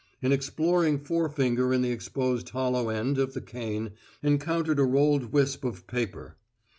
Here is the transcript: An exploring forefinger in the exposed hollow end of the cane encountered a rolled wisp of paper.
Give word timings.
An 0.23 0.31
exploring 0.31 0.97
forefinger 0.97 1.71
in 1.71 1.83
the 1.83 1.91
exposed 1.91 2.49
hollow 2.49 2.89
end 2.89 3.19
of 3.19 3.35
the 3.35 3.39
cane 3.41 3.91
encountered 4.23 4.79
a 4.79 4.83
rolled 4.83 5.25
wisp 5.25 5.63
of 5.63 5.85
paper. 5.85 6.37